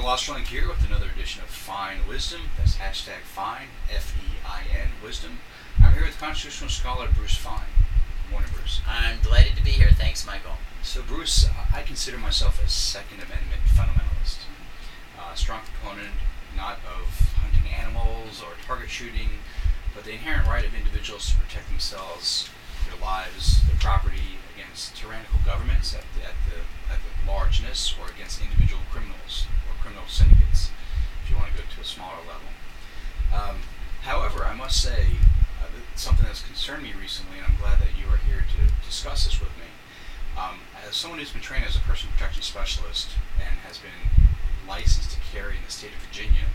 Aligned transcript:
Michael 0.00 0.16
Ostrolenk 0.16 0.46
here 0.46 0.66
with 0.66 0.82
another 0.86 1.10
edition 1.14 1.42
of 1.42 1.50
Fein 1.50 2.08
Wisdom. 2.08 2.40
That's 2.56 2.76
hashtag 2.76 3.20
Fein, 3.20 3.68
F 3.94 4.16
E 4.16 4.32
I 4.48 4.62
N, 4.74 4.92
Wisdom. 5.04 5.40
I'm 5.84 5.92
here 5.92 6.06
with 6.06 6.18
constitutional 6.18 6.70
scholar 6.70 7.06
Bruce 7.14 7.36
Fein. 7.36 7.68
Good 8.24 8.32
morning, 8.32 8.50
Bruce. 8.54 8.80
I'm 8.88 9.20
delighted 9.20 9.58
to 9.58 9.62
be 9.62 9.72
here. 9.72 9.90
Thanks, 9.92 10.26
Michael. 10.26 10.56
So, 10.82 11.02
Bruce, 11.02 11.50
I 11.74 11.82
consider 11.82 12.16
myself 12.16 12.64
a 12.64 12.66
Second 12.66 13.18
Amendment 13.18 13.60
fundamentalist. 13.76 14.38
A 15.20 15.36
strong 15.36 15.60
proponent 15.68 16.14
not 16.56 16.78
of 16.88 17.34
hunting 17.36 17.70
animals 17.70 18.42
or 18.42 18.54
target 18.66 18.88
shooting, 18.88 19.28
but 19.94 20.04
the 20.04 20.12
inherent 20.12 20.48
right 20.48 20.64
of 20.64 20.74
individuals 20.74 21.28
to 21.28 21.36
protect 21.36 21.68
themselves, 21.68 22.48
their 22.88 22.98
lives, 23.02 23.60
their 23.66 23.76
property 23.76 24.40
against 24.70 24.94
tyrannical 24.94 25.40
governments 25.44 25.94
at 25.98 26.06
the, 26.14 26.22
at 26.22 26.38
the, 26.46 26.62
at 26.94 27.00
the 27.02 27.12
largeness 27.26 27.92
or 27.98 28.06
against 28.06 28.40
individual 28.40 28.82
criminals 28.92 29.50
or 29.66 29.74
criminal 29.82 30.06
syndicates, 30.06 30.70
if 31.24 31.30
you 31.30 31.34
want 31.34 31.50
to 31.50 31.58
go 31.58 31.66
to 31.66 31.80
a 31.80 31.84
smaller 31.84 32.22
level. 32.22 32.46
Um, 33.34 33.58
however, 34.02 34.46
I 34.46 34.54
must 34.54 34.80
say 34.80 35.18
uh, 35.58 35.66
something 35.96 36.24
that's 36.24 36.46
concerned 36.46 36.84
me 36.84 36.94
recently, 36.94 37.42
and 37.42 37.50
I'm 37.50 37.58
glad 37.58 37.82
that 37.82 37.98
you 37.98 38.06
are 38.14 38.22
here 38.30 38.46
to 38.46 38.60
discuss 38.86 39.26
this 39.26 39.42
with 39.42 39.50
me. 39.58 39.66
Um, 40.38 40.62
as 40.86 40.94
someone 40.94 41.18
who's 41.18 41.34
been 41.34 41.42
trained 41.42 41.66
as 41.66 41.74
a 41.74 41.82
personal 41.82 42.14
protection 42.14 42.42
specialist 42.42 43.10
and 43.42 43.58
has 43.66 43.78
been 43.82 44.06
licensed 44.70 45.10
to 45.10 45.20
carry 45.34 45.58
in 45.58 45.66
the 45.66 45.74
state 45.74 45.90
of 45.90 45.98
Virginia 46.06 46.46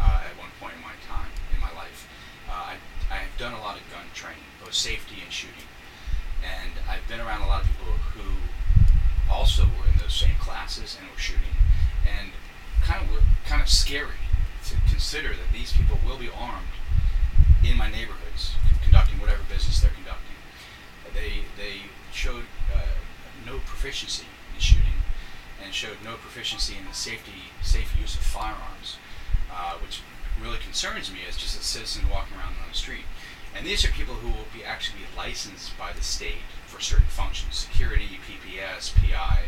uh, 0.00 0.24
at 0.24 0.32
one 0.40 0.48
point 0.56 0.72
in 0.72 0.80
my 0.80 0.96
time 1.04 1.28
in 1.52 1.60
my 1.60 1.72
life, 1.76 2.08
uh, 2.48 2.72
I, 2.72 2.80
I 3.12 3.20
have 3.20 3.36
done 3.36 3.52
a 3.52 3.60
lot 3.60 3.76
of 3.76 3.84
gun 3.92 4.08
training, 4.16 4.48
both 4.64 4.72
safety 4.72 5.20
and 5.20 5.28
shooting, 5.28 5.68
and 6.44 6.72
I've 6.88 7.06
been 7.08 7.20
around 7.20 7.42
a 7.42 7.46
lot 7.46 7.62
of 7.62 7.68
people 7.68 7.94
who 8.12 9.32
also 9.32 9.64
were 9.64 9.88
in 9.90 9.98
those 9.98 10.14
same 10.14 10.36
classes 10.38 10.96
and 11.00 11.10
were 11.10 11.18
shooting, 11.18 11.56
and 12.04 12.30
kind 12.82 13.02
of 13.02 13.10
were 13.10 13.24
kind 13.46 13.62
of 13.62 13.68
scary 13.68 14.20
to 14.66 14.76
consider 14.88 15.28
that 15.30 15.52
these 15.52 15.72
people 15.72 15.98
will 16.04 16.18
be 16.18 16.28
armed 16.28 16.68
in 17.64 17.76
my 17.76 17.90
neighborhoods, 17.90 18.54
conducting 18.82 19.18
whatever 19.20 19.42
business 19.48 19.80
they're 19.80 19.90
conducting. 19.90 20.36
They 21.12 21.48
they 21.56 21.88
showed 22.12 22.44
uh, 22.74 23.00
no 23.46 23.58
proficiency 23.64 24.26
in 24.54 24.60
shooting, 24.60 25.00
and 25.62 25.72
showed 25.72 25.98
no 26.04 26.14
proficiency 26.14 26.76
in 26.78 26.86
the 26.86 26.94
safety 26.94 27.52
safe 27.62 27.94
use 27.98 28.14
of 28.14 28.22
firearms, 28.22 28.98
uh, 29.52 29.74
which 29.78 30.02
really 30.42 30.58
concerns 30.58 31.12
me 31.12 31.20
as 31.28 31.36
just 31.36 31.58
a 31.58 31.62
citizen 31.62 32.08
walking 32.10 32.36
around 32.36 32.54
on 32.62 32.68
the 32.70 32.76
street. 32.76 33.06
And 33.56 33.64
these 33.64 33.84
are 33.84 33.92
people 33.92 34.14
who 34.14 34.28
will 34.28 34.50
be 34.52 34.64
actually 34.64 35.02
licensed 35.16 35.78
by 35.78 35.92
the 35.92 36.02
state 36.02 36.42
for 36.66 36.80
certain 36.80 37.06
functions, 37.06 37.54
security, 37.54 38.18
PPS, 38.26 38.94
PI. 38.96 39.44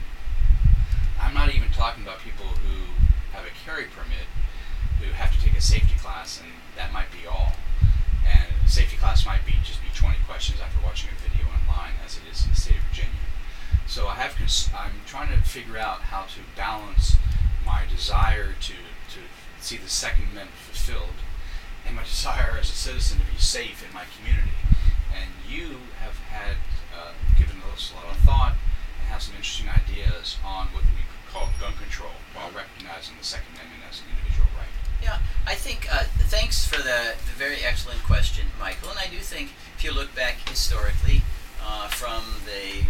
I'm 1.21 1.35
not 1.35 1.53
even 1.55 1.71
talking 1.71 2.05
about 2.05 2.21
people 2.21 2.47
who 2.47 2.95
have 3.33 3.45
a 3.45 3.51
carry 3.65 3.85
permit, 3.85 4.31
who 5.01 5.13
have 5.13 5.35
to 5.35 5.45
take 5.45 5.59
a 5.59 5.61
safety 5.61 5.99
class, 5.99 6.41
and 6.41 6.53
that 6.77 6.93
might 6.93 7.11
be 7.11 7.27
all. 7.27 7.55
And 8.25 8.71
safety 8.71 8.97
class 8.97 9.27
might 9.27 9.45
be 9.45 9.55
just 9.65 9.83
be 9.83 9.89
20 9.95 10.19
questions 10.27 10.61
after 10.61 10.79
watching 10.85 11.11
a 11.11 11.21
video 11.21 11.47
online, 11.51 11.95
as 12.05 12.17
it 12.17 12.23
is 12.31 12.45
in 12.45 12.51
the 12.51 12.57
state 12.57 12.77
of 12.77 12.85
Virginia. 12.91 13.27
So 13.87 14.07
I 14.07 14.15
have 14.15 14.37
cons- 14.37 14.71
I'm 14.77 15.03
trying 15.07 15.29
to 15.35 15.43
figure 15.43 15.79
out 15.79 16.15
how 16.15 16.23
to 16.23 16.41
balance 16.57 17.17
my 17.65 17.83
desire 17.91 18.55
to, 18.61 18.75
to 19.15 19.21
see 19.61 19.77
the 19.77 19.89
Second 19.89 20.31
Amendment 20.31 20.59
fulfilled 20.59 21.19
and 21.87 21.97
my 21.97 22.03
desire 22.03 22.59
as 22.61 22.71
a 22.71 22.75
citizen 22.75 23.19
to 23.19 23.27
be 23.27 23.39
safe 23.39 23.85
in 23.87 23.93
my 23.95 24.05
community. 24.19 24.57
And 25.15 25.31
you 25.49 25.89
have 26.03 26.19
had 26.29 26.57
uh, 26.93 27.13
given 27.39 27.57
us 27.73 27.93
a 27.93 27.97
lot 27.97 28.15
of 28.15 28.21
thought 28.23 28.55
and 29.01 29.09
have 29.09 29.23
some 29.23 29.35
interesting 29.35 29.69
ideas 29.69 30.37
on 30.45 30.69
what 30.75 30.85
we 30.85 31.05
could 31.07 31.25
call 31.33 31.49
gun 31.61 31.73
control 31.79 32.17
while 32.35 32.51
recognizing 32.51 33.17
the 33.19 33.25
Second 33.25 33.55
Amendment 33.55 33.83
as 33.89 34.01
an 34.01 34.13
individual 34.13 34.49
right. 34.59 34.73
Yeah, 35.03 35.19
I 35.47 35.55
think, 35.55 35.87
uh, 35.93 36.05
thanks 36.29 36.67
for 36.67 36.83
the, 36.83 37.15
the 37.15 37.37
very 37.37 37.63
excellent 37.63 38.03
question, 38.03 38.47
Michael. 38.59 38.91
And 38.91 38.99
I 38.99 39.07
do 39.07 39.19
think 39.19 39.51
if 39.77 39.85
you 39.85 39.93
look 39.93 40.15
back 40.15 40.37
historically 40.49 41.23
uh, 41.63 41.89
from 41.89 42.43
the, 42.45 42.87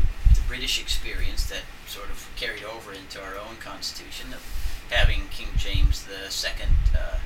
British 0.49 0.81
experience 0.81 1.45
that 1.47 1.63
sort 1.87 2.09
of 2.09 2.29
carried 2.37 2.63
over 2.63 2.93
into 2.93 3.21
our 3.21 3.35
own 3.35 3.57
Constitution 3.59 4.33
of 4.33 4.43
having 4.91 5.23
King 5.31 5.49
James 5.57 6.05
the 6.05 6.31
Second 6.31 6.71
uh, 6.97 7.19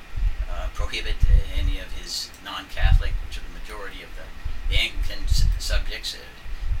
uh, 0.51 0.67
prohibit 0.73 1.15
any 1.57 1.79
of 1.79 1.91
his 1.93 2.29
non-Catholic, 2.43 3.13
which 3.25 3.37
are 3.37 3.45
the 3.47 3.59
majority 3.59 4.03
of 4.03 4.09
the, 4.15 4.27
the 4.69 4.77
Anglican 4.79 5.27
subjects, 5.59 6.17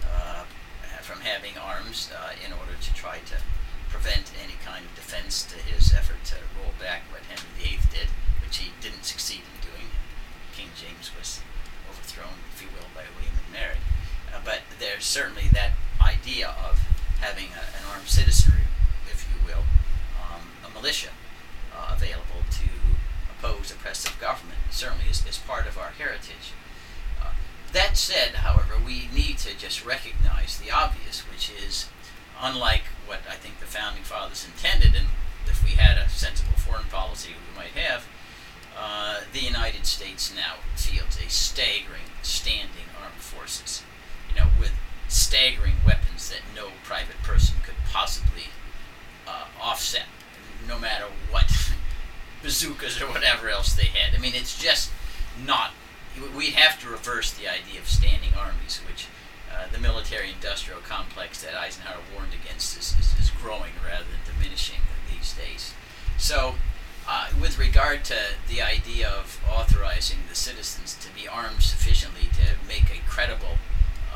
uh, 0.05 0.43
from 1.01 1.21
having 1.21 1.57
arms 1.57 2.09
uh, 2.13 2.31
in 2.45 2.53
order 2.53 2.77
to 2.79 2.93
try 2.93 3.17
to 3.25 3.35
prevent 3.89 4.31
any 4.39 4.55
kind 4.63 4.85
of 4.85 4.95
defense 4.95 5.43
to 5.43 5.57
his 5.57 5.93
effort 5.93 6.23
to 6.23 6.35
roll 6.55 6.71
back 6.79 7.03
what 7.11 7.21
Henry 7.27 7.51
VIII 7.59 7.79
did, 7.91 8.07
which 8.39 8.57
he 8.57 8.71
didn't 8.79 9.03
succeed 9.03 9.41
in 9.43 9.57
doing. 9.59 9.91
King 10.55 10.69
James 10.79 11.11
was 11.17 11.41
overthrown, 11.89 12.39
if 12.55 12.61
you 12.61 12.69
will, 12.71 12.87
by 12.95 13.03
William 13.17 13.35
and 13.43 13.51
Mary. 13.51 13.79
Uh, 14.31 14.39
but 14.45 14.61
there's 14.79 15.03
certainly 15.03 15.49
that 15.51 15.71
idea 15.99 16.55
of 16.63 16.79
having 17.19 17.51
a, 17.51 17.63
an 17.75 17.83
armed 17.91 18.07
citizenry, 18.07 18.63
if 19.11 19.27
you 19.27 19.37
will, 19.45 19.65
um, 20.23 20.41
a 20.63 20.69
militia 20.71 21.11
uh, 21.75 21.91
available 21.91 22.47
to 22.51 22.67
oppose 23.41 23.71
oppressive 23.71 24.19
government. 24.19 24.59
It 24.69 24.73
certainly 24.73 25.05
is, 25.09 25.25
is 25.25 25.37
part 25.37 25.67
of 25.67 25.77
our 25.77 25.89
heritage. 25.97 26.53
Uh, 27.21 27.31
that 27.73 27.97
said, 27.97 28.35
however, 28.35 28.75
we 28.83 29.09
need 29.13 29.37
to 29.39 29.57
just 29.57 29.85
recognize 29.85 30.59
the 30.59 30.71
obvious, 30.71 31.21
which 31.21 31.51
is 31.51 31.87
unlike 32.39 32.83
what 33.05 33.19
I 33.29 33.35
think 33.35 33.59
the 33.59 33.65
founding 33.65 34.03
fathers 34.03 34.45
intended, 34.45 34.95
and 34.95 35.07
if 35.47 35.63
we 35.63 35.71
had 35.71 35.97
a 35.97 36.09
sensible 36.09 36.53
foreign 36.57 36.85
policy 36.85 37.31
we 37.31 37.57
might 37.57 37.73
have, 37.73 38.05
uh, 38.77 39.21
the 39.33 39.39
United 39.41 39.85
States 39.85 40.33
now 40.33 40.55
fields 40.75 41.17
a 41.23 41.29
staggering 41.29 42.09
standing 42.21 42.89
armed 43.01 43.21
forces, 43.21 43.83
you 44.29 44.35
know, 44.35 44.47
with 44.59 44.71
staggering 45.07 45.75
weapons 45.85 46.29
that 46.29 46.41
no 46.55 46.69
private 46.83 47.17
person 47.23 47.57
could 47.63 47.75
possibly 47.91 48.49
uh, 49.27 49.45
offset, 49.59 50.05
no 50.67 50.79
matter 50.79 51.05
what 51.29 51.49
bazookas 52.41 53.01
or 53.01 53.07
whatever 53.07 53.49
else 53.49 53.73
they 53.73 53.85
had. 53.85 54.15
I 54.15 54.19
mean, 54.19 54.33
it's 54.35 54.61
just 54.61 54.91
not. 55.45 55.71
We 56.35 56.51
have 56.51 56.79
to 56.81 56.89
reverse 56.89 57.31
the 57.31 57.47
idea 57.47 57.79
of 57.79 57.87
standing 57.87 58.31
armies, 58.37 58.81
which 58.87 59.07
uh, 59.51 59.67
the 59.71 59.79
military-industrial 59.79 60.81
complex 60.81 61.41
that 61.43 61.55
Eisenhower 61.55 62.01
warned 62.13 62.33
against 62.33 62.77
is, 62.77 62.95
is, 62.99 63.19
is, 63.19 63.31
growing 63.41 63.71
rather 63.83 64.05
than 64.05 64.35
diminishing 64.35 64.79
these 65.09 65.33
days. 65.33 65.73
So, 66.17 66.55
uh, 67.07 67.29
with 67.39 67.57
regard 67.57 68.05
to 68.05 68.15
the 68.47 68.61
idea 68.61 69.09
of 69.09 69.41
authorizing 69.49 70.19
the 70.29 70.35
citizens 70.35 70.95
to 71.01 71.09
be 71.13 71.27
armed 71.27 71.63
sufficiently 71.63 72.29
to 72.33 72.55
make 72.67 72.95
a 72.95 73.01
credible 73.09 73.57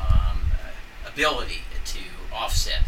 um, 0.00 0.52
uh, 0.52 1.08
ability 1.08 1.62
to 1.86 2.00
offset 2.32 2.82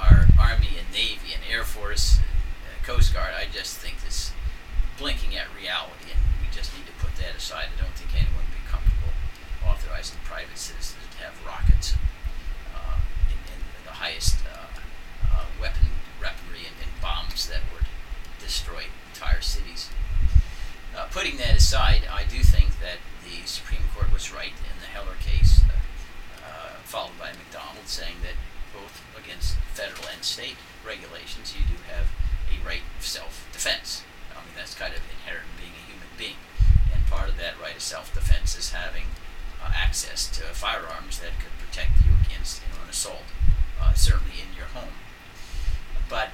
our 0.00 0.26
Army 0.38 0.78
and 0.78 0.90
Navy 0.92 1.34
and 1.34 1.42
Air 1.50 1.64
Force, 1.64 2.18
and, 2.18 2.84
Coast 2.84 3.14
Guard, 3.14 3.32
I 3.36 3.46
just 3.50 3.78
think 3.78 4.02
this 4.04 4.33
blinking 4.98 5.36
at 5.36 5.46
reality, 5.54 6.12
and 6.14 6.20
we 6.40 6.46
just 6.54 6.70
need 6.76 6.86
to 6.86 6.96
put 7.02 7.14
that 7.16 7.34
aside. 7.36 7.68
I 7.74 7.82
don't 7.82 7.94
think 7.94 8.14
anyone 8.14 8.46
would 8.46 8.54
be 8.54 8.64
comfortable 8.70 9.10
authorizing 9.66 10.18
private 10.24 10.58
citizens 10.58 11.00
to 11.16 11.18
have 11.24 11.34
rockets 11.46 11.94
uh, 12.74 13.00
the 13.84 13.90
highest 13.90 14.38
uh, 14.46 14.66
uh, 15.32 15.44
weapon 15.60 15.88
weaponry 16.20 16.66
and, 16.66 16.76
and, 16.80 16.92
bombs 17.02 17.48
that 17.48 17.60
would 17.74 17.84
destroy 18.40 18.84
entire 19.12 19.42
cities. 19.42 19.90
Uh, 20.96 21.06
putting 21.10 21.36
that 21.36 21.56
aside, 21.56 22.02
I 22.10 22.24
do 22.24 22.42
think 22.42 22.80
that 22.80 22.96
the 23.24 23.46
Supreme 23.46 23.84
Court 23.94 24.12
was 24.12 24.32
right 24.32 24.52
in 24.56 24.76
the 24.80 24.86
Heller 24.86 25.16
case, 25.20 25.60
uh, 25.68 25.74
uh, 26.46 26.80
followed 26.84 27.18
by 27.18 27.32
McDonald, 27.32 27.86
saying 27.86 28.16
that 28.22 28.38
both 28.72 29.02
against 29.18 29.56
federal 29.74 30.08
and 30.14 30.24
state 30.24 30.56
regulations, 30.86 31.52
you 31.52 31.62
do 31.68 31.82
have 31.92 32.08
a 32.48 32.56
right 32.66 32.82
of 32.98 33.04
self-defense. 33.04 34.02
I 34.36 34.44
mean, 34.44 34.54
that's 34.56 34.74
kind 34.74 34.92
of 34.92 35.00
inherent 35.10 35.46
in 35.54 35.64
being 35.64 35.76
a 35.78 35.84
human 35.86 36.10
being. 36.18 36.40
And 36.92 37.06
part 37.06 37.28
of 37.28 37.38
that 37.38 37.54
right 37.60 37.76
of 37.76 37.82
self-defense 37.82 38.58
is 38.58 38.70
having 38.70 39.06
uh, 39.62 39.72
access 39.74 40.28
to 40.38 40.42
firearms 40.52 41.20
that 41.20 41.38
could 41.40 41.54
protect 41.58 42.02
you 42.04 42.12
against 42.26 42.62
you 42.62 42.74
know, 42.74 42.84
an 42.84 42.90
assault, 42.90 43.26
uh, 43.80 43.94
certainly 43.94 44.42
in 44.42 44.56
your 44.56 44.66
home. 44.74 44.94
But 46.08 46.30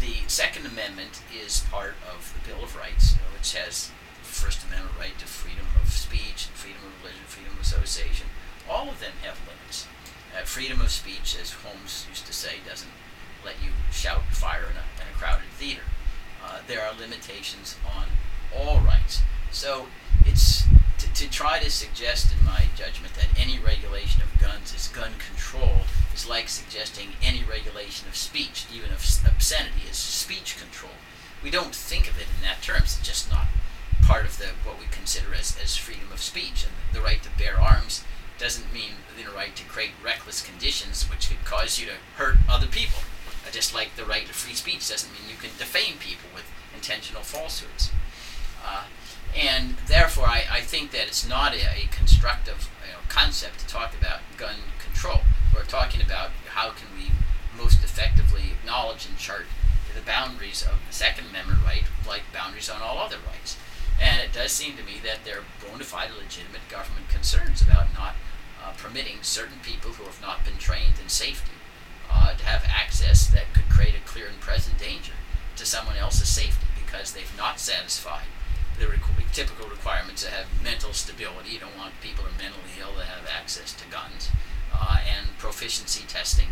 the 0.00 0.26
Second 0.26 0.66
Amendment 0.66 1.22
is 1.32 1.64
part 1.70 1.94
of 2.10 2.34
the 2.34 2.42
Bill 2.48 2.64
of 2.64 2.76
Rights, 2.76 3.14
which 3.32 3.54
has 3.54 3.90
the 4.20 4.28
First 4.28 4.66
Amendment 4.66 4.98
right 4.98 5.16
to 5.18 5.26
freedom 5.26 5.66
of 5.80 5.90
speech, 5.90 6.50
freedom 6.52 6.82
of 6.84 6.92
religion, 7.00 7.24
freedom 7.26 7.52
of 7.54 7.60
association. 7.60 8.26
All 8.68 8.88
of 8.88 9.00
them 9.00 9.12
have 9.22 9.38
limits. 9.46 9.86
Uh, 10.34 10.42
freedom 10.44 10.80
of 10.80 10.90
speech, 10.90 11.36
as 11.40 11.52
Holmes 11.52 12.06
used 12.08 12.26
to 12.26 12.32
say, 12.32 12.58
doesn't 12.66 12.90
let 13.44 13.54
you 13.62 13.70
shout 13.92 14.22
fire 14.32 14.66
in 14.66 14.76
a, 14.76 14.86
in 14.98 15.06
a 15.08 15.16
crowded 15.16 15.48
theater. 15.56 15.86
Uh, 16.44 16.58
there 16.66 16.82
are 16.82 16.92
limitations 16.98 17.76
on 17.96 18.04
all 18.54 18.80
rights. 18.80 19.22
So 19.50 19.86
it's 20.26 20.64
to, 20.98 21.12
to 21.14 21.30
try 21.30 21.58
to 21.58 21.70
suggest, 21.70 22.28
in 22.36 22.44
my 22.44 22.66
judgment, 22.76 23.14
that 23.14 23.28
any 23.38 23.58
regulation 23.58 24.20
of 24.20 24.40
guns 24.40 24.74
is 24.74 24.88
gun 24.88 25.12
control 25.18 25.80
is 26.14 26.28
like 26.28 26.48
suggesting 26.48 27.14
any 27.22 27.42
regulation 27.44 28.08
of 28.08 28.16
speech, 28.16 28.66
even 28.72 28.90
of 28.90 29.00
obscenity, 29.26 29.88
is 29.90 29.96
speech 29.96 30.58
control. 30.58 30.92
we 31.42 31.50
don't 31.50 31.74
think 31.74 32.08
of 32.08 32.18
it 32.18 32.26
in 32.36 32.42
that 32.42 32.62
terms. 32.62 32.98
It's 32.98 33.08
just 33.08 33.30
not 33.30 33.46
part 34.02 34.26
of 34.26 34.36
the 34.38 34.48
what 34.64 34.78
we 34.78 34.86
consider 34.90 35.34
as, 35.34 35.56
as 35.62 35.76
freedom 35.76 36.12
of 36.12 36.20
speech. 36.20 36.64
And 36.64 36.74
the 36.92 37.00
right 37.00 37.22
to 37.22 37.30
bear 37.38 37.58
arms 37.60 38.04
doesn't 38.38 38.72
mean 38.72 39.00
the 39.16 39.30
right 39.30 39.54
to 39.56 39.64
create 39.64 39.92
reckless 40.04 40.42
conditions 40.42 41.08
which 41.08 41.28
could 41.28 41.44
cause 41.44 41.78
you 41.78 41.86
to 41.86 41.94
hurt 42.16 42.36
other 42.48 42.66
people. 42.66 43.00
Just 43.52 43.74
like 43.74 43.96
the 43.96 44.04
right 44.04 44.26
to 44.26 44.32
free 44.32 44.54
speech 44.54 44.88
doesn't 44.88 45.12
mean 45.12 45.30
you 45.30 45.36
can 45.36 45.50
defame 45.58 45.98
people 45.98 46.28
with 46.34 46.44
intentional 46.74 47.22
falsehoods. 47.22 47.90
Uh, 48.64 48.84
and 49.36 49.76
therefore, 49.86 50.26
I, 50.26 50.44
I 50.50 50.60
think 50.60 50.90
that 50.92 51.06
it's 51.06 51.26
not 51.28 51.54
a, 51.54 51.60
a 51.60 51.88
constructive 51.90 52.70
you 52.86 52.92
know, 52.92 52.98
concept 53.08 53.60
to 53.60 53.66
talk 53.66 53.94
about 53.98 54.20
gun 54.36 54.56
control. 54.78 55.20
We're 55.54 55.64
talking 55.64 56.02
about 56.02 56.30
how 56.48 56.70
can 56.70 56.88
we 56.96 57.10
most 57.56 57.82
effectively 57.84 58.52
acknowledge 58.58 59.06
and 59.06 59.16
chart 59.18 59.46
the 59.94 60.02
boundaries 60.02 60.62
of 60.62 60.74
the 60.86 60.92
Second 60.92 61.26
Amendment 61.30 61.60
right, 61.64 61.84
like 62.06 62.22
boundaries 62.32 62.68
on 62.68 62.82
all 62.82 62.98
other 62.98 63.18
rights. 63.26 63.56
And 64.00 64.20
it 64.20 64.32
does 64.32 64.50
seem 64.50 64.76
to 64.76 64.82
me 64.82 64.94
that 65.04 65.24
there 65.24 65.38
are 65.38 65.44
bona 65.62 65.84
fide 65.84 66.10
legitimate 66.10 66.66
government 66.68 67.08
concerns 67.08 67.62
about 67.62 67.94
not 67.94 68.14
uh, 68.62 68.72
permitting 68.76 69.18
certain 69.22 69.60
people 69.62 69.92
who 69.92 70.04
have 70.04 70.20
not 70.20 70.44
been 70.44 70.58
trained 70.58 70.98
in 71.00 71.08
safety 71.08 71.52
uh, 72.14 72.34
to 72.34 72.44
have 72.44 72.64
access 72.68 73.26
that 73.28 73.52
could 73.52 73.68
create 73.68 73.94
a 73.94 74.08
clear 74.08 74.26
and 74.28 74.40
present 74.40 74.78
danger 74.78 75.12
to 75.56 75.66
someone 75.66 75.96
else's 75.96 76.28
safety 76.28 76.66
because 76.84 77.12
they've 77.12 77.36
not 77.36 77.58
satisfied 77.58 78.26
the 78.78 78.86
requ- 78.86 79.32
typical 79.32 79.68
requirements 79.68 80.24
to 80.24 80.30
have 80.30 80.46
mental 80.62 80.92
stability. 80.92 81.50
You 81.50 81.60
don't 81.60 81.76
want 81.76 81.94
people 82.00 82.24
who 82.24 82.30
are 82.30 82.42
mentally 82.42 82.78
ill 82.80 82.94
to 82.94 83.04
have 83.04 83.28
access 83.28 83.72
to 83.74 83.84
guns, 83.90 84.30
uh, 84.72 84.98
and 85.06 85.36
proficiency 85.38 86.04
testing 86.06 86.48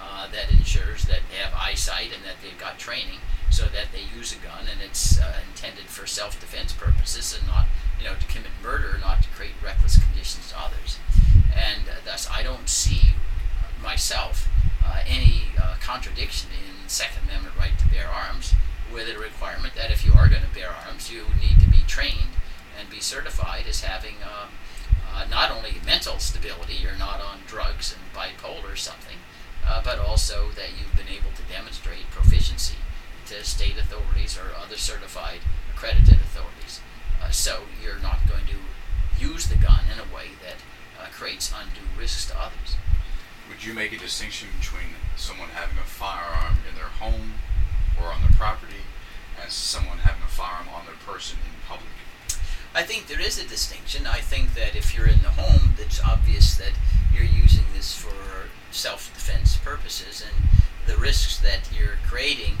uh, 0.00 0.28
that 0.30 0.50
ensures 0.50 1.04
that 1.04 1.20
they 1.30 1.38
have 1.38 1.52
eyesight 1.54 2.10
and 2.14 2.24
that 2.24 2.36
they've 2.42 2.58
got 2.58 2.78
training 2.78 3.18
so 3.50 3.64
that 3.66 3.88
they 3.92 4.02
use 4.16 4.32
a 4.32 4.36
gun 4.36 4.66
and 4.70 4.80
it's 4.82 5.20
uh, 5.20 5.40
intended 5.48 5.86
for 5.86 6.06
self-defense 6.06 6.72
purposes 6.72 7.36
and 7.38 7.46
not, 7.48 7.66
you 7.98 8.04
know, 8.04 8.14
to 8.14 8.26
commit 8.26 8.50
murder, 8.62 8.98
not 9.00 9.22
to 9.22 9.28
create 9.30 9.54
reckless 9.62 9.98
conditions 9.98 10.50
to 10.50 10.58
others. 10.58 10.98
And 11.54 11.88
uh, 11.88 12.02
thus, 12.04 12.28
I 12.30 12.42
don't 12.42 12.68
see 12.68 13.14
myself 13.82 14.48
any 15.06 15.44
uh, 15.60 15.74
contradiction 15.80 16.50
in 16.52 16.88
Second 16.88 17.24
Amendment 17.28 17.56
right 17.58 17.78
to 17.78 17.88
bear 17.88 18.08
arms 18.08 18.54
with 18.92 19.08
a 19.08 19.18
requirement 19.18 19.74
that 19.74 19.90
if 19.90 20.04
you 20.04 20.12
are 20.12 20.28
going 20.28 20.42
to 20.42 20.54
bear 20.54 20.70
arms, 20.86 21.10
you 21.10 21.24
need 21.40 21.60
to 21.60 21.68
be 21.68 21.82
trained 21.86 22.34
and 22.78 22.88
be 22.90 23.00
certified 23.00 23.64
as 23.68 23.82
having 23.82 24.16
um, 24.22 24.48
uh, 25.12 25.24
not 25.30 25.50
only 25.50 25.76
mental 25.84 26.18
stability, 26.18 26.74
you're 26.74 26.98
not 26.98 27.20
on 27.20 27.38
drugs 27.46 27.94
and 27.94 28.02
bipolar 28.12 28.72
or 28.72 28.76
something, 28.76 29.18
uh, 29.66 29.80
but 29.84 29.98
also 29.98 30.50
that 30.56 30.70
you've 30.78 30.96
been 30.96 31.12
able 31.12 31.30
to 31.36 31.42
demonstrate 31.52 32.10
proficiency 32.10 32.76
to 33.26 33.42
state 33.44 33.78
authorities 33.78 34.38
or 34.38 34.54
other 34.56 34.76
certified 34.76 35.40
accredited 35.74 36.14
authorities. 36.14 36.80
Uh, 37.22 37.30
so 37.30 37.62
you're 37.82 38.00
not 38.00 38.18
going 38.28 38.44
to 38.46 38.58
use 39.22 39.46
the 39.46 39.56
gun 39.56 39.84
in 39.92 39.98
a 39.98 40.14
way 40.14 40.28
that 40.42 40.56
uh, 41.00 41.06
creates 41.10 41.52
undue 41.52 41.88
risks 41.98 42.26
to 42.26 42.38
others. 42.38 42.76
Would 43.48 43.64
you 43.64 43.74
make 43.74 43.92
a 43.92 43.98
distinction 43.98 44.48
between 44.58 44.96
someone 45.16 45.50
having 45.50 45.76
a 45.78 45.86
firearm 45.86 46.58
in 46.68 46.74
their 46.76 46.84
home 46.84 47.34
or 48.00 48.08
on 48.08 48.22
their 48.22 48.32
property 48.32 48.84
and 49.40 49.50
someone 49.50 49.98
having 49.98 50.22
a 50.22 50.28
firearm 50.28 50.68
on 50.68 50.86
their 50.86 50.94
person 51.06 51.38
in 51.44 51.52
public? 51.68 51.90
I 52.74 52.82
think 52.82 53.06
there 53.06 53.20
is 53.20 53.38
a 53.38 53.46
distinction. 53.46 54.06
I 54.06 54.20
think 54.20 54.54
that 54.54 54.74
if 54.74 54.96
you're 54.96 55.06
in 55.06 55.22
the 55.22 55.30
home, 55.30 55.74
it's 55.78 56.02
obvious 56.02 56.56
that 56.56 56.72
you're 57.14 57.22
using 57.22 57.64
this 57.74 57.94
for 57.94 58.48
self 58.70 59.12
defense 59.14 59.56
purposes, 59.58 60.24
and 60.26 60.48
the 60.86 61.00
risks 61.00 61.38
that 61.38 61.70
you're 61.72 61.98
creating 62.06 62.56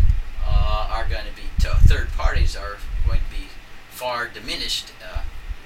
uh, 0.46 0.88
are 0.90 1.08
going 1.08 1.26
to 1.26 1.34
be 1.34 1.48
to 1.60 1.74
third 1.88 2.12
parties 2.12 2.54
are 2.54 2.76
going 3.06 3.20
to 3.20 3.30
be 3.30 3.48
far 3.90 4.28
diminished 4.28 4.92
uh, 5.02 5.22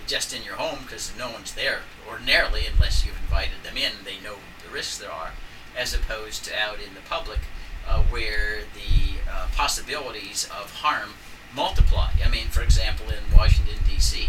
just 0.06 0.34
in 0.34 0.42
your 0.42 0.54
home 0.54 0.78
because 0.82 1.12
no 1.18 1.30
one's 1.30 1.54
there 1.54 1.80
ordinarily 2.08 2.62
unless 2.72 3.04
you've 3.04 3.20
invited 3.20 3.62
them 3.62 3.76
in. 3.76 3.92
They 4.04 4.16
know 4.24 4.36
the 4.68 4.74
risks 4.74 4.98
there 4.98 5.12
are, 5.12 5.32
as 5.76 5.94
opposed 5.94 6.44
to 6.44 6.56
out 6.56 6.78
in 6.78 6.94
the 6.94 7.00
public 7.08 7.40
uh, 7.86 8.02
where 8.04 8.60
the 8.74 9.18
uh, 9.30 9.46
possibilities 9.54 10.44
of 10.44 10.70
harm 10.76 11.10
multiply. 11.54 12.10
I 12.24 12.28
mean, 12.28 12.48
for 12.48 12.62
example, 12.62 13.06
in 13.06 13.36
Washington 13.36 13.78
D.C., 13.88 14.28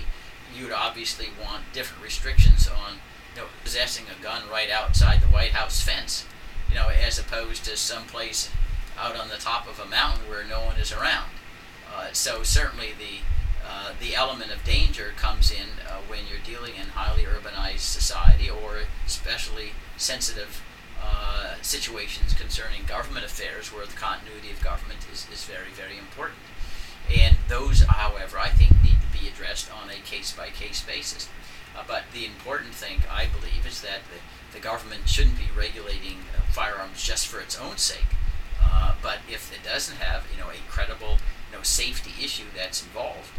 you 0.55 0.65
would 0.65 0.73
obviously 0.73 1.27
want 1.41 1.63
different 1.73 2.03
restrictions 2.03 2.67
on 2.67 2.95
you 3.35 3.41
know, 3.41 3.47
possessing 3.63 4.05
a 4.07 4.21
gun 4.21 4.43
right 4.51 4.69
outside 4.69 5.21
the 5.21 5.27
White 5.27 5.51
House 5.51 5.81
fence, 5.81 6.25
you 6.69 6.75
know, 6.75 6.87
as 6.89 7.19
opposed 7.19 7.65
to 7.65 7.77
someplace 7.77 8.49
out 8.97 9.15
on 9.15 9.29
the 9.29 9.35
top 9.35 9.67
of 9.67 9.79
a 9.79 9.85
mountain 9.85 10.27
where 10.29 10.43
no 10.43 10.61
one 10.61 10.77
is 10.77 10.91
around. 10.91 11.29
Uh, 11.93 12.07
so 12.11 12.43
certainly 12.43 12.89
the 12.97 13.23
uh, 13.67 13.93
the 13.99 14.15
element 14.15 14.51
of 14.51 14.63
danger 14.63 15.13
comes 15.17 15.51
in 15.51 15.67
uh, 15.87 15.97
when 16.07 16.19
you're 16.29 16.43
dealing 16.43 16.75
in 16.75 16.89
highly 16.89 17.23
urbanized 17.23 17.79
society 17.79 18.49
or 18.49 18.81
especially 19.05 19.71
sensitive 19.97 20.61
uh, 21.01 21.55
situations 21.61 22.33
concerning 22.33 22.81
government 22.87 23.25
affairs 23.25 23.73
where 23.73 23.85
the 23.85 23.95
continuity 23.95 24.51
of 24.51 24.61
government 24.63 24.99
is, 25.11 25.27
is 25.31 25.43
very, 25.45 25.71
very 25.71 25.97
important. 25.97 26.39
And 27.09 27.37
those, 27.47 27.81
however, 27.81 28.37
I 28.37 28.49
think 28.49 28.71
need 28.83 28.99
to 29.01 29.17
be 29.17 29.27
addressed 29.27 29.71
on 29.71 29.89
a 29.89 30.01
case 30.05 30.31
by 30.31 30.49
case 30.49 30.81
basis. 30.83 31.29
Uh, 31.75 31.83
but 31.87 32.03
the 32.13 32.25
important 32.25 32.73
thing, 32.73 33.01
I 33.11 33.25
believe, 33.27 33.65
is 33.65 33.81
that 33.81 34.01
the, 34.11 34.57
the 34.57 34.61
government 34.61 35.07
shouldn't 35.07 35.37
be 35.37 35.49
regulating 35.55 36.19
uh, 36.35 36.41
firearms 36.51 37.01
just 37.01 37.27
for 37.27 37.39
its 37.39 37.59
own 37.59 37.77
sake. 37.77 38.15
But 39.01 39.19
if 39.29 39.53
it 39.53 39.63
doesn't 39.63 39.97
have, 39.97 40.25
you 40.31 40.37
know, 40.37 40.49
a 40.49 40.59
credible, 40.69 41.17
you 41.49 41.57
know, 41.57 41.63
safety 41.63 42.11
issue 42.23 42.45
that's 42.55 42.83
involved, 42.83 43.31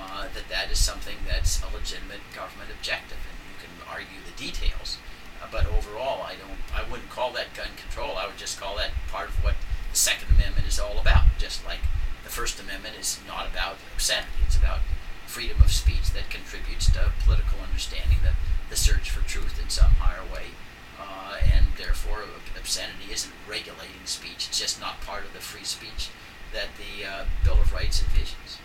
uh, 0.00 0.24
that 0.32 0.48
that 0.48 0.70
is 0.72 0.78
something 0.78 1.16
that's 1.28 1.60
a 1.62 1.68
legitimate 1.76 2.24
government 2.34 2.70
objective, 2.72 3.20
and 3.28 3.36
you 3.44 3.56
can 3.60 3.72
argue 3.84 4.24
the 4.24 4.32
details. 4.40 4.96
Uh, 5.42 5.46
but 5.52 5.66
overall, 5.66 6.24
I 6.24 6.34
don't, 6.40 6.60
I 6.72 6.88
wouldn't 6.88 7.10
call 7.10 7.32
that 7.32 7.52
gun 7.54 7.76
control. 7.76 8.16
I 8.16 8.26
would 8.26 8.38
just 8.38 8.58
call 8.58 8.76
that 8.76 8.92
part 9.08 9.28
of 9.28 9.44
what 9.44 9.54
the 9.92 9.98
Second 9.98 10.32
Amendment 10.36 10.66
is 10.66 10.80
all 10.80 10.98
about. 10.98 11.24
Just 11.38 11.64
like 11.66 11.80
the 12.24 12.30
First 12.30 12.60
Amendment 12.60 12.96
is 12.98 13.20
not 13.28 13.48
about 13.48 13.76
obscenity; 13.94 14.40
it's 14.46 14.56
about 14.56 14.80
freedom 15.26 15.60
of 15.60 15.70
speech 15.72 16.10
that 16.10 16.30
contributes 16.30 16.90
to 16.90 17.12
political 17.24 17.60
understanding, 17.62 18.18
the, 18.24 18.32
the 18.68 18.76
search 18.76 19.10
for 19.10 19.22
truth 19.28 19.60
in 19.62 19.68
some 19.68 19.92
higher 20.02 20.24
way. 20.34 20.50
Uh, 20.98 21.38
and 21.54 21.66
therefore, 21.78 22.24
obscenity 22.58 23.12
isn't 23.12 23.32
regulating 23.48 24.04
speech, 24.04 24.48
it's 24.48 24.60
just 24.60 24.80
not 24.80 25.00
part 25.00 25.24
of 25.24 25.32
the 25.32 25.40
free 25.40 25.64
speech 25.64 26.10
that 26.52 26.68
the 26.76 27.06
uh, 27.06 27.24
Bill 27.44 27.60
of 27.60 27.72
Rights 27.72 28.02
envisions. 28.02 28.58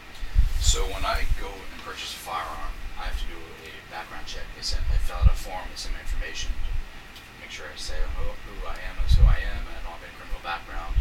So 0.66 0.82
when 0.90 1.06
I 1.06 1.30
go 1.38 1.46
and 1.46 1.80
purchase 1.86 2.10
a 2.18 2.22
firearm, 2.26 2.74
I 2.98 3.06
have 3.06 3.16
to 3.22 3.28
do 3.30 3.38
a 3.38 3.70
background 3.94 4.26
check. 4.26 4.50
They 4.58 4.66
send, 4.66 4.82
I 4.90 4.98
fill 4.98 5.22
out 5.22 5.30
a 5.30 5.38
form 5.38 5.62
with 5.70 5.78
some 5.78 5.94
information 5.94 6.50
to 6.58 7.22
make 7.38 7.54
sure 7.54 7.70
I 7.70 7.78
say 7.78 8.02
who, 8.18 8.34
who 8.34 8.66
I 8.66 8.74
am 8.82 8.98
as 9.06 9.14
who 9.14 9.24
I 9.30 9.46
am, 9.46 9.62
and 9.62 9.78
I 9.78 9.80
don't 9.86 9.94
have 9.94 10.02
any 10.02 10.18
criminal 10.18 10.42
background. 10.42 10.98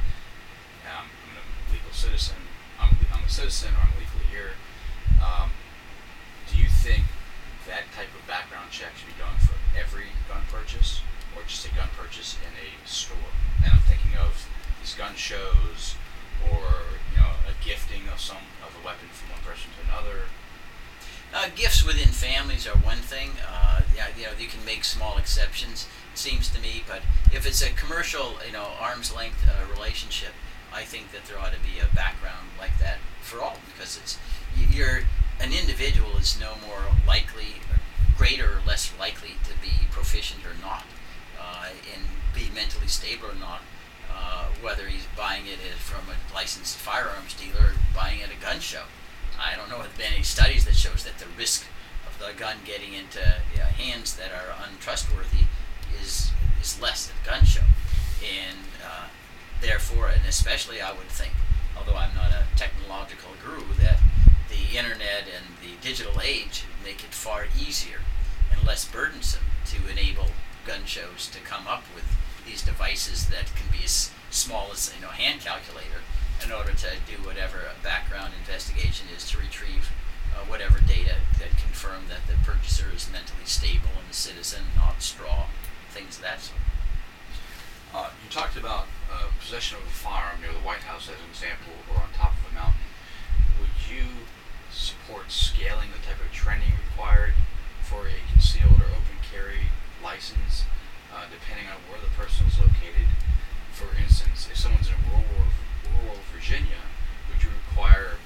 Um, 0.84 1.08
I'm 1.08 1.40
a 1.40 1.44
legal 1.72 1.96
citizen. 1.96 2.36
I'm, 2.76 2.92
I'm 3.08 3.24
a 3.24 3.32
citizen, 3.32 3.72
or 3.72 3.88
I'm 3.88 3.96
legally 3.96 4.28
here. 4.28 4.52
Um, 5.18 5.48
do 6.52 6.60
you 6.60 6.68
think 6.68 7.08
that 7.64 7.88
type 7.96 8.12
of 8.12 8.20
background 8.28 8.68
check 8.68 8.92
should 9.00 9.10
be 9.10 9.18
done 9.18 9.40
for 9.40 9.56
every 9.72 10.12
gun 10.28 10.44
purchase, 10.52 11.00
or 11.32 11.40
just 11.48 11.64
a 11.64 11.72
gun 11.72 11.88
purchase 11.96 12.36
in 12.44 12.52
a 12.52 12.68
store? 12.84 13.32
And 13.64 13.72
I'm 13.72 13.84
thinking 13.88 14.12
of 14.20 14.44
these 14.84 14.92
gun 14.92 15.16
shows, 15.16 15.96
or 16.52 16.94
you 17.10 17.18
know, 17.18 17.32
a 17.48 17.56
gifting 17.64 18.06
of 18.12 18.13
some 18.24 18.40
of 18.64 18.72
a 18.80 18.86
weapon 18.86 19.08
from 19.12 19.36
one 19.36 19.44
person 19.44 19.68
to 19.76 19.84
another. 19.84 20.24
Uh, 21.34 21.48
gifts 21.54 21.84
within 21.84 22.08
families 22.08 22.66
are 22.66 22.78
one 22.78 23.04
thing. 23.04 23.32
Uh, 23.46 23.82
yeah, 23.94 24.06
you 24.16 24.24
know, 24.24 24.32
you 24.38 24.48
can 24.48 24.64
make 24.64 24.82
small 24.82 25.18
exceptions. 25.18 25.86
It 26.12 26.18
seems 26.18 26.48
to 26.48 26.60
me, 26.60 26.82
but 26.88 27.02
if 27.32 27.46
it's 27.46 27.60
a 27.60 27.70
commercial, 27.70 28.36
you 28.46 28.52
know, 28.52 28.68
arm's 28.80 29.14
length 29.14 29.44
uh, 29.44 29.70
relationship, 29.70 30.32
I 30.72 30.84
think 30.84 31.12
that 31.12 31.26
there 31.26 31.38
ought 31.38 31.52
to 31.52 31.60
be 31.60 31.78
a 31.78 31.94
background 31.94 32.48
like 32.58 32.78
that 32.78 32.98
for 33.20 33.42
all 33.42 33.58
because 33.74 33.98
it's 33.98 34.18
you're 34.72 35.02
an 35.40 35.52
individual 35.52 36.16
is 36.16 36.40
no 36.40 36.54
more 36.66 36.96
likely, 37.06 37.60
or 37.68 37.78
greater 38.16 38.56
or 38.56 38.60
less 38.66 38.90
likely 38.98 39.36
to 39.44 39.52
be 39.60 39.84
proficient 39.90 40.46
or 40.46 40.56
not, 40.62 40.84
uh, 41.38 41.68
and 41.92 42.04
be 42.34 42.48
mentally 42.54 42.86
stable 42.86 43.26
or 43.26 43.34
not, 43.34 43.60
uh, 44.24 44.46
whether 44.62 44.88
he's 44.88 45.06
buying 45.16 45.46
it 45.46 45.58
from 45.76 46.08
a 46.08 46.34
licensed 46.34 46.76
firearms 46.76 47.34
dealer 47.34 47.68
or 47.68 47.74
buying 47.94 48.20
it 48.20 48.28
at 48.28 48.34
a 48.34 48.40
gun 48.40 48.60
show. 48.60 48.84
I 49.38 49.54
don't 49.56 49.68
know 49.68 49.82
if 49.82 49.82
there 49.82 49.90
have 49.90 49.98
been 49.98 50.12
any 50.14 50.22
studies 50.22 50.64
that 50.64 50.74
shows 50.74 51.04
that 51.04 51.18
the 51.18 51.26
risk 51.36 51.66
of 52.06 52.18
the 52.18 52.32
gun 52.38 52.56
getting 52.64 52.94
into 52.94 53.20
uh, 53.20 53.66
hands 53.76 54.16
that 54.16 54.30
are 54.32 54.56
untrustworthy 54.66 55.46
is 56.00 56.30
is 56.60 56.80
less 56.80 57.10
at 57.10 57.20
a 57.20 57.30
gun 57.30 57.44
show, 57.44 57.66
and 58.24 58.58
uh, 58.84 59.08
therefore, 59.60 60.08
and 60.08 60.24
especially, 60.26 60.80
I 60.80 60.92
would 60.92 61.08
think, 61.08 61.32
although 61.76 61.96
I'm 61.96 62.14
not 62.14 62.30
a 62.30 62.44
technological 62.56 63.30
guru, 63.44 63.66
that 63.82 63.98
the 64.48 64.78
internet 64.78 65.24
and 65.28 65.44
the 65.60 65.76
digital 65.82 66.20
age 66.22 66.64
make 66.82 67.04
it 67.04 67.12
far 67.12 67.46
easier 67.58 68.00
and 68.50 68.66
less 68.66 68.84
burdensome 68.84 69.44
to 69.66 69.76
enable 69.90 70.28
gun 70.66 70.84
shows 70.86 71.28
to 71.32 71.40
come 71.40 71.66
up 71.66 71.84
with 71.94 72.04
devices 72.64 73.26
that 73.28 73.46
can 73.54 73.70
be 73.70 73.84
as 73.84 74.10
small 74.30 74.70
as 74.72 74.92
you 74.94 75.02
know 75.02 75.10
a 75.10 75.16
hand 75.16 75.40
calculator 75.40 76.02
in 76.44 76.50
order 76.50 76.72
to 76.72 76.88
do 77.06 77.22
whatever 77.22 77.70
background 77.82 78.32
investigation 78.38 79.06
is 79.14 79.28
to 79.30 79.38
retrieve 79.38 79.90
uh, 80.34 80.44
whatever 80.46 80.80
data 80.80 81.16
that 81.38 81.50
confirm 81.62 82.04
that 82.08 82.26
the 82.26 82.34
purchaser 82.44 82.90
is 82.94 83.10
mentally 83.10 83.46
stable 83.46 83.94
and 83.98 84.10
a 84.10 84.14
citizen, 84.14 84.62
not 84.76 85.00
straw, 85.00 85.46
things 85.90 86.16
of 86.16 86.22
that 86.22 86.40
sort. 86.40 86.58
Uh, 87.94 88.10
you 88.18 88.28
talked 88.30 88.56
about 88.56 88.86
uh, 89.06 89.30
possession 89.38 89.78
of 89.78 89.86
a 89.86 89.94
firearm 89.94 90.40
near 90.42 90.50
the 90.50 90.66
White 90.66 90.82
House 90.82 91.06
as 91.06 91.14
an 91.14 91.30
example, 91.30 91.70
or 91.86 92.02
on 92.02 92.10
top 92.10 92.34
of 92.34 92.50
a 92.50 92.54
mountain. 92.54 92.90
Would 93.62 93.78
you 93.86 94.26
support 94.74 95.30
scaling 95.30 95.94
the 95.94 96.02
type 96.02 96.18
of 96.18 96.32
training 96.34 96.74
required 96.90 97.38
for 97.86 98.10
a 98.10 98.18
concealed 98.34 98.82
or 98.82 98.90
open 98.90 99.22
carry 99.22 99.70
license, 100.02 100.66
uh, 101.14 101.30
depending 101.30 101.70
on 101.70 101.78
where 101.86 102.02
the 102.02 102.10
person 102.18 102.50
is 102.50 102.58
located? 102.58 103.06
For 103.70 103.86
instance, 103.94 104.50
if 104.50 104.58
someone's 104.58 104.90
in 104.90 104.98
rural, 105.06 105.54
rural 105.86 106.18
Virginia, 106.34 106.82
would 107.30 107.46
you 107.46 107.50
require 107.70 108.18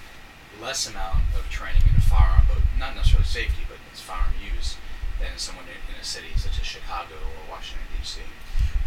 less 0.61 0.89
amount 0.89 1.23
of 1.37 1.49
training 1.51 1.83
in 1.89 1.97
a 1.97 2.01
firearm, 2.01 2.47
but 2.49 2.59
not 2.79 2.97
necessarily 2.97 3.27
safety, 3.27 3.63
but 3.69 3.79
it's 3.91 4.01
firearm 4.01 4.35
use, 4.41 4.77
than 5.21 5.37
someone 5.37 5.65
in, 5.67 5.79
in 5.95 6.01
a 6.01 6.05
city 6.05 6.35
such 6.37 6.59
as 6.61 6.67
Chicago 6.67 7.15
or 7.15 7.51
Washington 7.51 7.87
D.C.? 7.99 8.21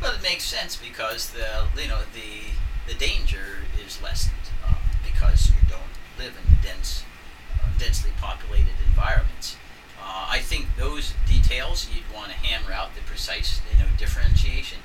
Well, 0.02 0.16
it 0.16 0.24
makes 0.24 0.41
sense 0.52 0.76
because 0.76 1.30
the 1.32 1.48
you 1.82 1.88
know 1.88 2.04
the 2.12 2.52
the 2.86 3.00
danger 3.00 3.64
is 3.86 4.02
lessened 4.02 4.52
uh, 4.68 4.76
because 5.02 5.48
you 5.48 5.64
don't 5.70 5.96
live 6.20 6.36
in 6.36 6.58
dense, 6.62 7.06
uh, 7.56 7.68
densely 7.80 8.12
populated 8.20 8.76
environments. 8.86 9.56
Uh, 9.98 10.28
I 10.28 10.40
think 10.40 10.68
those 10.78 11.14
details 11.26 11.88
you'd 11.88 12.14
want 12.14 12.32
to 12.32 12.38
hammer 12.38 12.74
out 12.74 12.96
the 12.96 13.02
precise 13.08 13.62
you 13.72 13.80
know 13.80 13.90
differentiation 13.98 14.80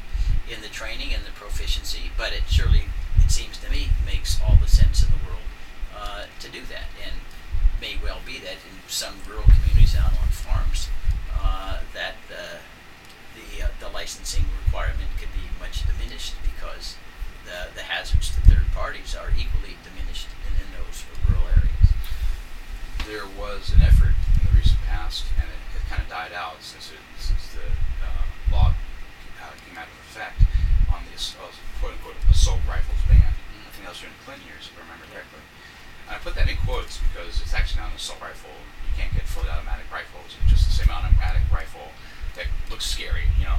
in 0.48 0.62
the 0.62 0.68
training 0.68 1.12
and 1.12 1.24
the 1.24 1.32
proficiency, 1.32 2.12
but 2.16 2.32
it 2.32 2.44
surely 2.48 2.84
it 3.24 3.32
seems 3.32 3.58
to 3.58 3.68
me 3.68 3.88
makes 4.06 4.40
all 4.40 4.56
the 4.62 4.68
sense 4.68 5.02
in 5.02 5.10
the 5.10 5.18
world 5.26 5.48
uh, 5.98 6.26
to 6.38 6.48
do 6.48 6.60
that, 6.70 6.86
and 7.02 7.18
may 7.80 7.98
well 8.00 8.20
be 8.24 8.38
that 8.38 8.62
in 8.70 8.78
some 8.86 9.14
rural 9.28 9.42
communities 9.42 9.96
out 9.96 10.14
on 10.22 10.28
farms 10.30 10.90
uh, 11.42 11.80
that 11.92 12.14
uh, 12.30 12.62
the 13.36 13.64
uh, 13.64 13.68
the 13.80 13.88
licensing 13.92 14.44
requirement 14.64 15.12
could 15.20 15.32
be 15.36 15.44
much 15.60 15.84
diminished 15.84 16.34
because 16.42 16.96
the 17.44 17.68
the 17.76 17.84
hazards 17.84 18.32
to 18.32 18.40
third 18.48 18.66
parties 18.72 19.14
are 19.14 19.30
equally 19.36 19.76
diminished 19.84 20.28
in, 20.48 20.52
in 20.56 20.68
those 20.72 21.04
rural 21.28 21.44
areas. 21.52 21.88
There 23.04 23.28
was 23.38 23.70
an 23.76 23.84
effort 23.84 24.16
in 24.40 24.40
the 24.48 24.52
recent 24.56 24.80
past, 24.88 25.28
and 25.38 25.46
it, 25.46 25.60
it 25.76 25.84
kind 25.86 26.02
of 26.02 26.08
died 26.08 26.32
out 26.32 26.58
since 26.64 26.90
it, 26.90 26.98
since 27.20 27.54
the 27.54 27.68
uh, 28.02 28.24
law 28.50 28.74
came 29.68 29.78
out 29.78 29.86
of 29.86 29.98
effect 30.10 30.42
on 30.90 31.04
the 31.06 31.14
uh, 31.14 31.52
quote 31.78 31.92
unquote 31.92 32.18
assault 32.32 32.60
rifles 32.66 32.98
ban. 33.06 33.20
I 33.20 33.70
think 33.70 33.84
that 33.84 33.94
was 33.94 34.00
during 34.00 34.16
the 34.16 34.24
Clinton 34.24 34.48
years, 34.48 34.72
if 34.72 34.74
I 34.74 34.82
remember 34.88 35.06
correctly. 35.12 35.44
I 36.08 36.18
put 36.22 36.34
that 36.38 36.46
in 36.48 36.56
quotes 36.62 36.98
because 37.10 37.42
it's 37.42 37.54
actually 37.54 37.82
not 37.82 37.90
an 37.94 37.98
assault 37.98 38.22
rifle. 38.22 38.54
You 38.86 38.94
can't 38.94 39.12
get 39.12 39.26
fully 39.26 39.50
automatic 39.50 39.86
rifles. 39.90 40.38
It's 40.42 40.54
just 40.54 40.64
the 40.70 40.74
same 40.82 40.90
automatic 40.90 41.42
rifle 41.50 41.90
looks 42.76 42.92
scary, 42.92 43.24
you 43.40 43.48
know. 43.48 43.56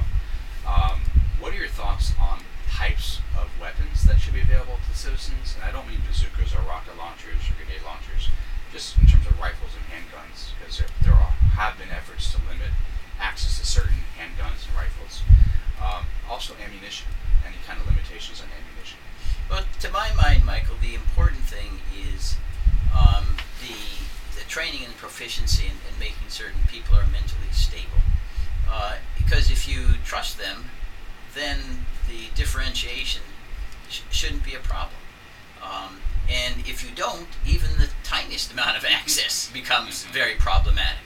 Um, 0.62 1.02
what 1.42 1.50
are 1.50 1.58
your 1.58 1.66
thoughts 1.66 2.14
on 2.22 2.38
types 2.70 3.18
of 3.34 3.50
weapons 3.58 4.06
that 4.06 4.22
should 4.22 4.30
be 4.30 4.46
available 4.46 4.78
to 4.78 4.94
citizens? 4.94 5.58
And 5.58 5.66
I 5.66 5.74
don't 5.74 5.90
mean 5.90 5.98
bazookas 6.06 6.54
or 6.54 6.62
rocket 6.62 6.94
launchers 6.94 7.42
or 7.50 7.58
grenade 7.58 7.82
launchers, 7.82 8.30
just 8.70 8.94
in 8.94 9.10
terms 9.10 9.26
of 9.26 9.34
rifles 9.42 9.74
and 9.74 9.82
handguns, 9.90 10.54
because 10.54 10.78
there, 10.78 10.86
there 11.02 11.18
are, 11.18 11.34
have 11.58 11.74
been 11.74 11.90
efforts 11.90 12.30
to 12.30 12.38
limit 12.46 12.70
access 13.18 13.58
to 13.58 13.66
certain 13.66 14.06
handguns 14.14 14.70
and 14.70 14.78
rifles. 14.78 15.26
Um, 15.82 16.06
also, 16.30 16.54
ammunition. 16.62 17.10
Any 17.42 17.58
kind 17.66 17.82
of 17.82 17.90
limitations 17.90 18.38
on 18.38 18.46
ammunition? 18.54 19.02
Well, 19.50 19.66
to 19.82 19.90
my 19.90 20.14
mind, 20.14 20.46
Michael, 20.46 20.78
the 20.78 20.94
important 20.94 21.42
thing 21.42 21.82
is 22.14 22.38
um, 22.94 23.34
the 23.58 23.74
the 24.38 24.46
training 24.46 24.86
and 24.86 24.94
proficiency 24.94 25.66
in, 25.66 25.74
in 25.90 25.98
making 25.98 26.30
certain 26.30 26.62
people 26.70 26.94
are 26.94 27.10
mentally 27.10 27.50
stable. 27.50 27.98
Uh, 28.70 28.96
because 29.16 29.50
if 29.50 29.68
you 29.68 29.96
trust 30.04 30.38
them, 30.38 30.70
then 31.34 31.86
the 32.08 32.34
differentiation 32.34 33.22
sh- 33.88 34.02
shouldn't 34.10 34.44
be 34.44 34.54
a 34.54 34.58
problem. 34.58 35.00
Um, 35.62 36.00
and 36.28 36.60
if 36.66 36.84
you 36.84 36.94
don't, 36.94 37.28
even 37.46 37.70
the 37.78 37.88
tiniest 38.02 38.52
amount 38.54 38.76
of 38.76 38.84
access 38.84 39.50
becomes 39.50 40.04
very 40.04 40.34
problematic. 40.34 41.04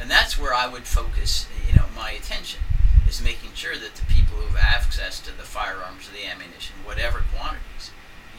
And 0.00 0.10
that's 0.10 0.38
where 0.38 0.52
I 0.52 0.66
would 0.66 0.84
focus, 0.84 1.46
you 1.68 1.76
know, 1.76 1.86
my 1.94 2.10
attention 2.10 2.60
is 3.08 3.22
making 3.22 3.50
sure 3.54 3.76
that 3.76 3.94
the 3.94 4.04
people 4.06 4.38
who 4.38 4.56
have 4.56 4.82
access 4.84 5.20
to 5.20 5.36
the 5.36 5.44
firearms 5.44 6.08
or 6.08 6.12
the 6.12 6.26
ammunition, 6.26 6.76
whatever 6.84 7.22
quantities, 7.34 7.90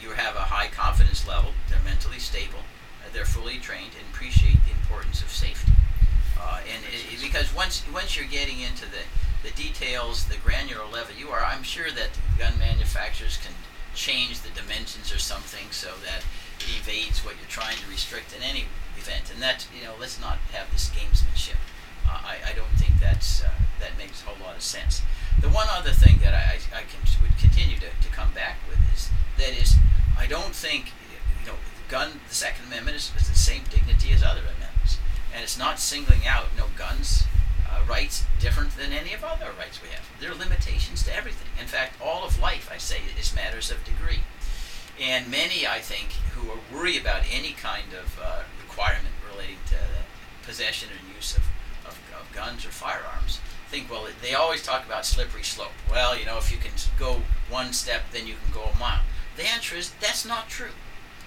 you 0.01 0.12
have 0.12 0.36
a 0.36 0.50
high 0.51 0.67
confidence 0.67 1.27
level, 1.27 1.53
they're 1.69 1.79
mentally 1.86 2.19
stable, 2.19 2.60
they're 3.13 3.25
fully 3.25 3.57
trained, 3.60 3.91
and 3.98 4.05
appreciate 4.12 4.57
the 4.65 4.72
importance 4.72 5.22
of 5.22 5.29
safety. 5.29 5.72
Uh, 6.39 6.59
and 6.67 6.83
it, 6.85 7.21
because 7.21 7.53
once 7.55 7.83
once 7.93 8.17
you're 8.17 8.25
getting 8.27 8.59
into 8.59 8.85
the, 8.85 9.03
the 9.43 9.51
details, 9.55 10.25
the 10.25 10.37
granular 10.37 10.85
level, 10.85 11.15
you 11.15 11.29
are, 11.29 11.43
I'm 11.43 11.63
sure 11.63 11.91
that 11.91 12.09
gun 12.37 12.57
manufacturers 12.59 13.37
can 13.37 13.53
change 13.93 14.41
the 14.41 14.49
dimensions 14.49 15.13
or 15.13 15.19
something 15.19 15.69
so 15.71 15.93
that 16.03 16.25
it 16.59 16.81
evades 16.81 17.23
what 17.23 17.35
you're 17.39 17.49
trying 17.49 17.77
to 17.77 17.89
restrict 17.89 18.35
in 18.35 18.41
any 18.41 18.65
event. 18.97 19.31
And 19.31 19.41
that, 19.41 19.67
you 19.75 19.83
know, 19.83 19.93
let's 19.99 20.19
not 20.19 20.37
have 20.51 20.71
this 20.71 20.89
gamesmanship. 20.89 21.61
Uh, 22.07 22.19
I, 22.23 22.51
I 22.51 22.53
don't 22.53 22.73
think 22.75 22.99
that's 22.99 23.43
uh, 23.43 23.49
that 23.79 23.97
makes 23.97 24.21
a 24.23 24.25
whole 24.25 24.45
lot 24.45 24.55
of 24.55 24.61
sense. 24.61 25.01
The 25.39 25.49
one 25.49 25.67
other 25.69 25.91
thing 25.91 26.19
that 26.21 26.33
I, 26.33 26.59
I 26.75 26.83
can 26.83 27.01
would 27.21 27.37
continue 27.37 27.77
to, 27.77 27.89
to 27.89 28.09
come 28.11 28.33
back 28.33 28.57
with 28.69 28.79
is 28.93 29.09
that 29.37 29.51
is 29.59 29.75
I 30.17 30.27
don't 30.27 30.55
think 30.55 30.91
you 31.41 31.47
know 31.47 31.57
gun 31.89 32.19
the 32.27 32.35
Second 32.35 32.67
Amendment 32.67 32.97
is, 32.97 33.11
is 33.17 33.29
the 33.29 33.35
same 33.35 33.63
dignity 33.69 34.11
as 34.11 34.23
other 34.23 34.41
amendments, 34.41 34.72
and 35.33 35.43
it's 35.43 35.57
not 35.57 35.79
singling 35.79 36.27
out 36.27 36.45
no 36.57 36.65
guns 36.77 37.23
uh, 37.69 37.81
rights 37.89 38.25
different 38.39 38.75
than 38.77 38.93
any 38.93 39.13
of 39.13 39.23
other 39.23 39.49
rights 39.57 39.81
we 39.81 39.89
have. 39.89 40.05
There 40.19 40.31
are 40.31 40.35
limitations 40.35 41.03
to 41.03 41.15
everything. 41.15 41.47
In 41.59 41.67
fact, 41.67 41.99
all 42.01 42.23
of 42.23 42.39
life, 42.39 42.69
I 42.71 42.77
say, 42.77 43.01
is 43.19 43.35
matters 43.35 43.71
of 43.71 43.83
degree. 43.83 44.21
And 45.01 45.29
many, 45.31 45.65
I 45.65 45.79
think, 45.79 46.11
who 46.35 46.51
are 46.51 46.59
worried 46.71 47.01
about 47.01 47.23
any 47.31 47.53
kind 47.53 47.93
of 47.93 48.19
uh, 48.21 48.43
requirement 48.61 49.15
relating 49.29 49.57
to 49.69 49.77
possession 50.45 50.89
and 50.91 51.15
use 51.15 51.35
of, 51.35 51.43
of, 51.85 51.99
of 52.19 52.31
guns 52.33 52.65
or 52.65 52.69
firearms 52.69 53.39
think, 53.73 53.89
well, 53.89 54.07
they 54.21 54.35
always 54.35 54.61
talk 54.61 54.85
about 54.85 55.03
slippery 55.03 55.41
slope. 55.41 55.71
Well, 55.89 56.15
you 56.15 56.25
know, 56.25 56.37
if 56.37 56.51
you 56.51 56.59
can 56.59 56.73
go 56.99 57.23
one 57.49 57.73
step, 57.73 58.03
then 58.11 58.27
you 58.27 58.35
can 58.35 58.53
go 58.53 58.65
a 58.65 58.77
mile. 58.77 59.01
The 59.35 59.47
answer 59.47 59.75
is 59.75 59.91
that's 59.99 60.23
not 60.27 60.47
true. 60.47 60.75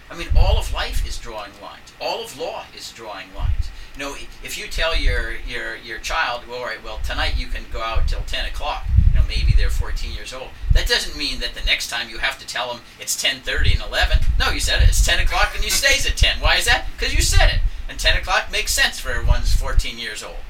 I 0.09 0.17
mean, 0.17 0.29
all 0.37 0.57
of 0.57 0.73
life 0.73 1.05
is 1.09 1.19
drawing 1.19 1.51
lines. 1.61 1.93
All 2.01 2.23
of 2.23 2.39
law 2.39 2.67
is 2.77 2.93
drawing 2.93 3.35
lines. 3.35 3.66
You 3.97 4.05
know, 4.05 4.15
if 4.45 4.59
you 4.59 4.67
tell 4.67 4.95
your 4.95 5.33
your 5.49 5.77
your 5.77 5.99
child, 5.99 6.43
well, 6.47 6.59
all 6.59 6.67
right, 6.67 6.83
well, 6.85 7.01
tonight 7.03 7.39
you 7.39 7.47
can 7.47 7.63
go 7.73 7.81
out 7.81 8.07
till 8.09 8.21
10 8.21 8.45
o'clock. 8.45 8.85
You 9.09 9.21
know, 9.21 9.27
maybe 9.27 9.53
they're 9.53 9.71
14 9.71 10.13
years 10.13 10.35
old. 10.35 10.51
That 10.75 10.87
doesn't 10.87 11.17
mean 11.17 11.41
that 11.41 11.55
the 11.55 11.65
next 11.65 11.89
time 11.89 12.11
you 12.11 12.19
have 12.19 12.39
to 12.39 12.47
tell 12.47 12.69
them 12.69 12.83
it's 13.01 13.17
10:30 13.17 13.73
and 13.73 13.81
11. 13.81 14.19
No, 14.39 14.51
you 14.51 14.61
said 14.61 14.83
it. 14.83 14.91
It's 14.91 15.05
10 15.05 15.21
o'clock 15.21 15.53
and 15.55 15.65
you 15.65 15.71
stays 15.71 16.05
at 16.07 16.17
10. 16.17 16.41
Why 16.41 16.57
is 16.57 16.67
that? 16.67 16.87
Because 16.97 17.15
you 17.15 17.23
said 17.23 17.49
it. 17.49 17.61
And 17.89 17.99
10 17.99 18.19
o'clock 18.19 18.53
makes 18.53 18.73
sense 18.73 19.01
for 19.01 19.11
everyone's 19.11 19.55
14 19.55 19.99
years 19.99 20.23
old. 20.23 20.45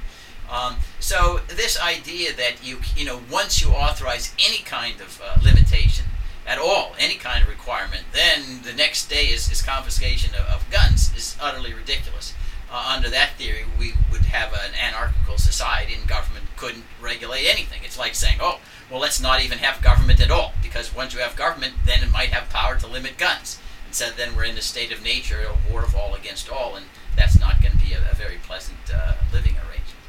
Um, 0.50 0.76
so 0.98 1.40
this 1.48 1.78
idea 1.80 2.34
that 2.34 2.64
you 2.64 2.80
you 2.96 3.04
know 3.04 3.20
once 3.30 3.62
you 3.62 3.70
authorize 3.70 4.34
any 4.44 4.58
kind 4.58 5.00
of 5.00 5.20
uh, 5.22 5.38
limitation 5.44 6.06
at 6.46 6.58
all, 6.58 6.94
any 6.98 7.14
kind 7.14 7.42
of 7.42 7.48
requirement, 7.48 8.04
then 8.12 8.62
the 8.62 8.72
next 8.72 9.08
day 9.08 9.26
is, 9.26 9.50
is 9.50 9.62
confiscation 9.62 10.34
of, 10.34 10.46
of 10.46 10.70
guns 10.70 11.14
is 11.16 11.36
utterly 11.40 11.74
ridiculous 11.74 12.34
uh, 12.70 12.94
under 12.96 13.08
that 13.10 13.34
theory, 13.36 13.64
we 13.78 13.92
would 14.10 14.22
have 14.22 14.52
an 14.52 14.74
anarchical 14.74 15.38
society 15.38 15.94
and 15.94 16.08
government 16.08 16.44
couldn't 16.56 16.84
regulate 17.00 17.46
anything. 17.46 17.82
It's 17.84 17.98
like 17.98 18.14
saying, 18.14 18.38
oh, 18.40 18.60
well, 18.90 19.00
let's 19.00 19.20
not 19.20 19.42
even 19.42 19.58
have 19.58 19.82
government 19.82 20.20
at 20.20 20.30
all, 20.30 20.52
because 20.62 20.94
once 20.94 21.12
you 21.14 21.20
have 21.20 21.36
government, 21.36 21.74
then 21.84 22.02
it 22.02 22.10
might 22.12 22.30
have 22.30 22.48
power 22.50 22.76
to 22.78 22.86
limit 22.86 23.18
guns. 23.18 23.58
And 23.84 23.94
so 23.94 24.10
then 24.10 24.34
we're 24.36 24.44
in 24.44 24.54
the 24.54 24.62
state 24.62 24.92
of 24.92 25.02
nature, 25.02 25.42
a 25.42 25.72
war 25.72 25.82
of 25.82 25.94
all 25.94 26.14
against 26.14 26.50
all, 26.50 26.76
and 26.76 26.86
that's 27.16 27.38
not 27.38 27.60
going 27.60 27.72
to 27.72 27.84
be 27.84 27.92
a, 27.92 28.10
a 28.10 28.14
very 28.14 28.36
pleasant 28.36 28.78
uh, 28.94 29.14
living 29.32 29.54
arrangement. 29.54 30.02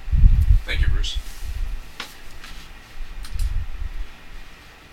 Thank 0.66 0.82
you, 0.82 0.88
Bruce. 0.88 1.18